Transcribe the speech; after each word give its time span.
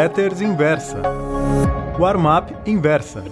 Letters 0.00 0.40
Inversa. 0.40 1.02
Warm-up 1.98 2.54
Inversa. 2.64 3.22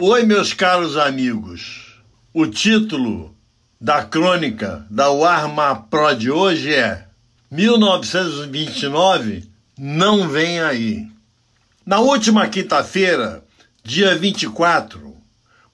Oi, 0.00 0.24
meus 0.24 0.52
caros 0.52 0.96
amigos. 0.96 2.02
O 2.34 2.48
título 2.48 3.32
da 3.80 4.02
crônica 4.02 4.84
da 4.90 5.08
Warm-up 5.08 5.88
Pro 5.88 6.16
de 6.16 6.32
hoje 6.32 6.74
é 6.74 7.06
1929 7.48 9.48
não 9.78 10.28
vem 10.28 10.60
aí. 10.60 11.06
Na 11.86 12.00
última 12.00 12.48
quinta-feira, 12.48 13.44
dia 13.84 14.16
24, 14.16 15.16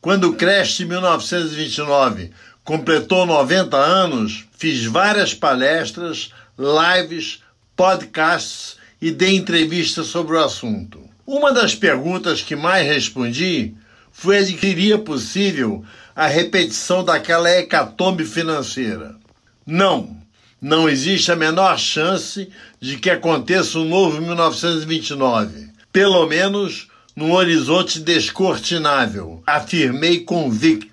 quando 0.03 0.29
o 0.29 0.35
Crash 0.35 0.81
1929 0.81 2.31
completou 2.69 3.25
90 3.25 3.79
anos, 3.79 4.45
fiz 4.59 4.85
várias 4.85 5.33
palestras, 5.33 6.35
lives, 6.59 7.43
podcasts 7.75 8.77
e 9.01 9.11
dei 9.11 9.37
entrevistas 9.37 10.09
sobre 10.09 10.37
o 10.37 10.45
assunto. 10.45 11.01
Uma 11.27 11.51
das 11.51 11.75
perguntas 11.75 12.43
que 12.43 12.55
mais 12.55 12.87
respondi 12.87 13.73
foi 14.13 14.45
se 14.45 14.59
seria 14.59 14.99
possível 14.99 15.83
a 16.15 16.27
repetição 16.27 17.03
daquela 17.03 17.51
hecatombe 17.51 18.27
financeira. 18.27 19.17
Não, 19.67 20.15
não 20.61 20.91
existe 20.91 21.33
a 21.33 21.37
menor 21.37 21.79
chance 21.79 22.51
de 22.79 22.99
que 22.99 23.09
aconteça 23.09 23.79
um 23.79 23.89
novo 23.89 24.21
1929, 24.21 25.71
pelo 25.91 26.27
menos 26.27 26.89
num 27.17 27.33
horizonte 27.33 27.99
descortinável, 27.99 29.43
afirmei 29.47 30.21
convicto. 30.21 30.88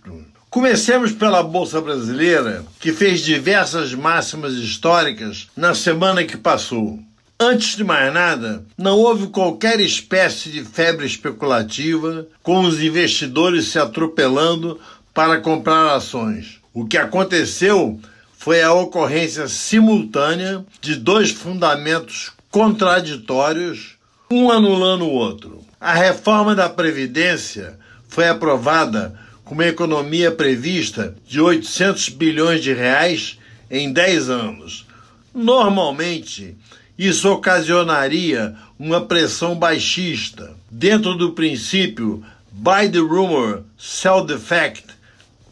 Comecemos 0.56 1.12
pela 1.12 1.44
Bolsa 1.44 1.82
Brasileira, 1.82 2.64
que 2.80 2.94
fez 2.94 3.20
diversas 3.20 3.94
máximas 3.94 4.54
históricas 4.54 5.50
na 5.54 5.76
semana 5.76 6.24
que 6.24 6.38
passou. 6.38 6.98
Antes 7.38 7.76
de 7.76 7.84
mais 7.84 8.14
nada, 8.14 8.64
não 8.78 8.98
houve 8.98 9.28
qualquer 9.28 9.82
espécie 9.82 10.50
de 10.50 10.64
febre 10.64 11.06
especulativa, 11.06 12.26
com 12.42 12.62
os 12.62 12.82
investidores 12.82 13.68
se 13.68 13.78
atropelando 13.78 14.80
para 15.14 15.42
comprar 15.42 15.94
ações. 15.94 16.62
O 16.74 16.86
que 16.86 16.98
aconteceu 16.98 18.00
foi 18.38 18.62
a 18.62 18.72
ocorrência 18.72 19.50
simultânea 19.50 20.66
de 20.80 20.96
dois 20.96 21.32
fundamentos 21.32 22.32
contraditórios, 22.50 23.98
um 24.32 24.50
anulando 24.50 25.04
o 25.04 25.12
outro. 25.12 25.66
A 25.82 25.94
reforma 25.94 26.56
da 26.56 26.70
Previdência 26.70 27.78
foi 28.08 28.30
aprovada 28.30 29.26
com 29.46 29.54
uma 29.54 29.68
economia 29.68 30.32
prevista 30.32 31.16
de 31.26 31.40
800 31.40 32.10
bilhões 32.10 32.64
de 32.64 32.74
reais 32.74 33.38
em 33.70 33.94
10 33.94 34.30
anos. 34.30 34.88
Normalmente, 35.34 36.58
isso 36.98 37.32
ocasionaria 37.32 38.56
uma 38.78 39.06
pressão 39.06 39.56
baixista. 39.56 40.52
Dentro 40.70 41.16
do 41.16 41.34
princípio 41.34 42.26
buy 42.52 42.90
the 42.90 43.00
rumor, 43.00 43.64
sell 43.78 44.26
the 44.26 44.38
fact, 44.38 44.86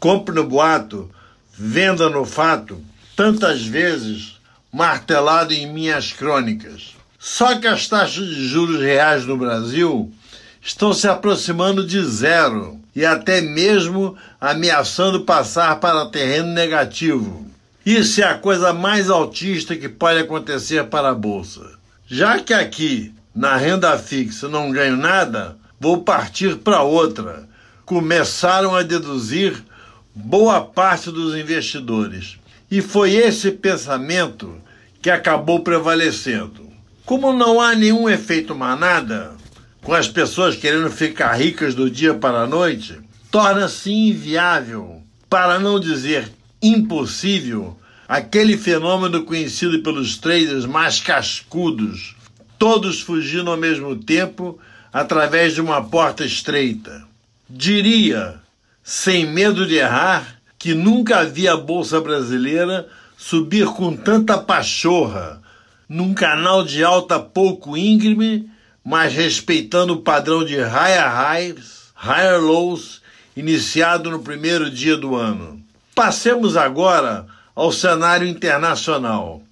compre 0.00 0.34
no 0.34 0.44
boato, 0.44 1.10
venda 1.56 2.10
no 2.10 2.24
fato, 2.24 2.82
tantas 3.14 3.62
vezes 3.62 4.40
martelado 4.72 5.54
em 5.54 5.72
minhas 5.72 6.12
crônicas. 6.12 6.96
Só 7.18 7.56
que 7.58 7.66
as 7.66 7.86
taxas 7.86 8.26
de 8.26 8.48
juros 8.48 8.80
reais 8.80 9.24
no 9.24 9.36
Brasil 9.36 10.12
estão 10.64 10.94
se 10.94 11.06
aproximando 11.06 11.86
de 11.86 12.02
zero 12.02 12.80
e 12.96 13.04
até 13.04 13.42
mesmo 13.42 14.16
ameaçando 14.40 15.20
passar 15.20 15.78
para 15.78 16.06
terreno 16.06 16.48
negativo. 16.48 17.46
Isso 17.84 18.22
é 18.22 18.24
a 18.24 18.38
coisa 18.38 18.72
mais 18.72 19.10
altista 19.10 19.76
que 19.76 19.90
pode 19.90 20.20
acontecer 20.20 20.84
para 20.84 21.10
a 21.10 21.14
bolsa. 21.14 21.60
Já 22.06 22.38
que 22.38 22.54
aqui 22.54 23.12
na 23.34 23.56
renda 23.56 23.98
fixa 23.98 24.48
não 24.48 24.70
ganho 24.70 24.96
nada, 24.96 25.58
vou 25.78 26.00
partir 26.02 26.56
para 26.56 26.82
outra. 26.82 27.46
Começaram 27.84 28.74
a 28.74 28.82
deduzir 28.82 29.62
boa 30.14 30.62
parte 30.62 31.10
dos 31.10 31.36
investidores. 31.36 32.38
E 32.70 32.80
foi 32.80 33.12
esse 33.12 33.50
pensamento 33.50 34.54
que 35.02 35.10
acabou 35.10 35.60
prevalecendo. 35.60 36.64
Como 37.04 37.34
não 37.34 37.60
há 37.60 37.74
nenhum 37.74 38.08
efeito 38.08 38.54
manada, 38.54 39.32
com 39.84 39.92
as 39.92 40.08
pessoas 40.08 40.56
querendo 40.56 40.90
ficar 40.90 41.34
ricas 41.34 41.74
do 41.74 41.90
dia 41.90 42.14
para 42.14 42.40
a 42.40 42.46
noite, 42.46 42.98
torna-se 43.30 43.92
inviável, 43.92 45.02
para 45.28 45.60
não 45.60 45.78
dizer 45.78 46.32
impossível, 46.62 47.78
aquele 48.08 48.56
fenômeno 48.56 49.24
conhecido 49.24 49.82
pelos 49.82 50.16
traders 50.16 50.64
mais 50.64 51.00
cascudos, 51.00 52.16
todos 52.58 53.02
fugindo 53.02 53.50
ao 53.50 53.58
mesmo 53.58 53.94
tempo 53.94 54.58
através 54.90 55.54
de 55.54 55.60
uma 55.60 55.84
porta 55.84 56.24
estreita. 56.24 57.04
Diria, 57.48 58.36
sem 58.82 59.26
medo 59.26 59.66
de 59.66 59.74
errar, 59.74 60.40
que 60.58 60.72
nunca 60.72 61.26
vi 61.26 61.46
a 61.46 61.58
bolsa 61.58 62.00
brasileira 62.00 62.88
subir 63.18 63.66
com 63.66 63.94
tanta 63.94 64.38
pachorra, 64.38 65.42
num 65.86 66.14
canal 66.14 66.64
de 66.64 66.82
alta 66.82 67.20
pouco 67.20 67.76
íngreme 67.76 68.48
mas 68.84 69.14
respeitando 69.14 69.94
o 69.94 70.02
padrão 70.02 70.44
de 70.44 70.56
higher 70.56 71.08
highs, 71.08 71.84
higher 71.96 72.38
lows, 72.38 73.00
iniciado 73.34 74.10
no 74.10 74.18
primeiro 74.18 74.70
dia 74.70 74.96
do 74.96 75.16
ano. 75.16 75.58
Passemos 75.94 76.56
agora 76.56 77.26
ao 77.54 77.72
cenário 77.72 78.28
internacional. 78.28 79.42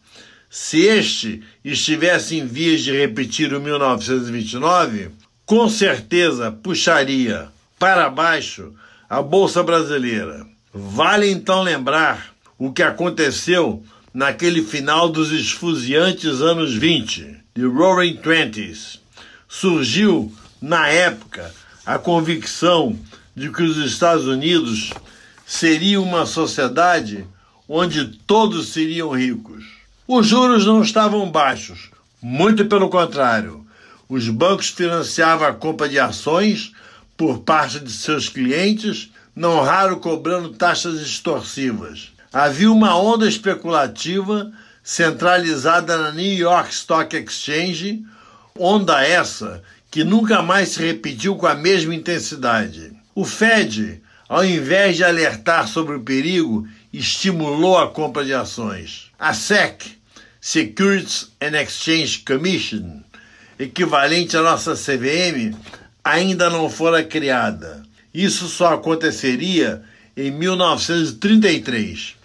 Se 0.51 0.81
este 0.81 1.43
estivesse 1.65 2.37
em 2.37 2.47
vias 2.47 2.83
de 2.83 2.93
repetir 2.93 3.55
o 3.55 3.61
1929, 3.61 5.11
com 5.47 5.69
certeza 5.69 6.53
puxaria 6.53 7.49
para 7.79 8.11
baixo 8.11 8.75
a 9.09 9.23
Bolsa 9.23 9.63
Brasileira. 9.63 10.47
Vale 10.75 11.31
então 11.31 11.63
lembrar 11.63 12.35
o 12.59 12.71
que 12.71 12.83
aconteceu 12.83 13.83
naquele 14.13 14.63
final 14.63 15.09
dos 15.09 15.33
esfuziantes 15.33 16.43
anos 16.43 16.75
20, 16.75 17.37
The 17.55 17.63
Roaring 17.63 18.17
Twenties 18.17 19.02
surgiu, 19.53 20.33
na 20.63 20.89
época, 20.89 21.55
a 21.85 21.99
convicção 21.99 22.99
de 23.37 23.51
que 23.51 23.63
os 23.63 23.77
Estados 23.77 24.25
Unidos 24.25 24.91
seria 25.47 26.01
uma 26.01 26.25
sociedade 26.25 27.27
onde 27.69 28.07
todos 28.27 28.69
seriam 28.69 29.11
ricos. 29.11 29.63
Os 30.09 30.27
juros 30.27 30.65
não 30.65 30.83
estavam 30.83 31.31
baixos, 31.31 31.91
muito 32.21 32.65
pelo 32.65 32.89
contrário. 32.89 33.67
Os 34.09 34.27
bancos 34.27 34.71
financiavam 34.71 35.47
a 35.47 35.53
compra 35.53 35.87
de 35.87 35.99
ações 35.99 36.73
por 37.15 37.41
parte 37.41 37.79
de 37.79 37.93
seus 37.93 38.31
clientes, 38.31 39.11
não 39.37 39.61
raro 39.61 39.99
cobrando 39.99 40.49
taxas 40.49 40.99
extorsivas. 40.99 42.11
Havia 42.33 42.73
uma 42.73 42.97
onda 42.99 43.29
especulativa 43.29 44.51
centralizada 44.83 45.99
na 45.99 46.11
New 46.11 46.39
York 46.39 46.73
Stock 46.73 47.15
Exchange, 47.15 48.03
Onda 48.59 49.03
essa 49.03 49.63
que 49.91 50.05
nunca 50.05 50.43
mais 50.43 50.71
se 50.71 50.83
repetiu 50.83 51.37
com 51.37 51.47
a 51.47 51.55
mesma 51.55 51.95
intensidade. 51.95 52.93
O 53.15 53.25
Fed, 53.25 54.01
ao 54.29 54.45
invés 54.45 54.97
de 54.97 55.05
alertar 55.05 55.69
sobre 55.69 55.97
o 55.97 56.03
perigo, 56.03 56.67
estimulou 56.93 57.79
a 57.79 57.91
compra 57.91 58.25
de 58.25 58.35
ações. 58.35 59.11
A 59.19 59.33
SEC, 59.33 59.99
Securities 60.41 61.31
and 61.41 61.61
Exchange 61.61 62.19
Commission, 62.21 63.01
equivalente 63.59 64.37
à 64.37 64.43
nossa 64.43 64.75
CVM, 64.75 65.57
ainda 66.05 66.51
não 66.51 66.69
fora 66.69 67.03
criada. 67.03 67.83
Isso 68.13 68.49
só 68.49 68.75
aconteceria 68.75 69.83
em 70.17 70.31
1933. 70.31 72.17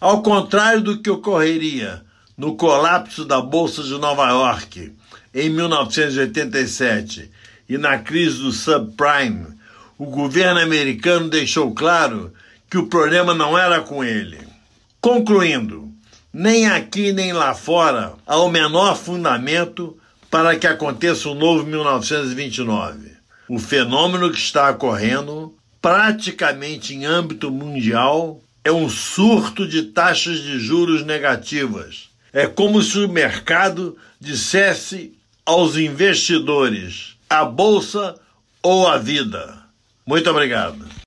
Ao 0.00 0.22
contrário 0.22 0.80
do 0.80 0.98
que 0.98 1.10
ocorreria 1.10 2.02
no 2.36 2.56
colapso 2.56 3.24
da 3.24 3.40
Bolsa 3.40 3.82
de 3.82 3.98
Nova 3.98 4.28
York 4.28 4.92
em 5.34 5.48
1987 5.48 7.30
e 7.68 7.78
na 7.78 7.98
crise 7.98 8.38
do 8.38 8.52
subprime, 8.52 9.46
o 9.96 10.06
governo 10.06 10.60
americano 10.60 11.28
deixou 11.28 11.72
claro 11.72 12.32
que 12.68 12.78
o 12.78 12.86
problema 12.86 13.34
não 13.34 13.56
era 13.56 13.80
com 13.80 14.02
ele. 14.02 14.38
Concluindo, 15.00 15.88
nem 16.32 16.68
aqui 16.68 17.12
nem 17.12 17.32
lá 17.32 17.54
fora 17.54 18.14
há 18.26 18.38
o 18.38 18.50
menor 18.50 18.96
fundamento 18.96 19.96
para 20.30 20.56
que 20.56 20.66
aconteça 20.66 21.28
um 21.28 21.34
novo 21.34 21.66
1929. 21.66 23.10
O 23.48 23.58
fenômeno 23.58 24.30
que 24.30 24.38
está 24.38 24.70
ocorrendo, 24.70 25.54
praticamente 25.82 26.94
em 26.94 27.04
âmbito 27.04 27.50
mundial, 27.50 28.40
é 28.64 28.70
um 28.70 28.88
surto 28.88 29.66
de 29.66 29.82
taxas 29.84 30.40
de 30.40 30.58
juros 30.58 31.04
negativas. 31.04 32.10
É 32.32 32.46
como 32.46 32.80
se 32.82 32.98
o 32.98 33.08
mercado 33.08 33.96
dissesse 34.20 35.12
aos 35.50 35.76
investidores: 35.76 37.16
a 37.28 37.44
bolsa 37.44 38.14
ou 38.62 38.86
a 38.86 38.98
vida. 38.98 39.58
Muito 40.06 40.30
obrigado. 40.30 40.99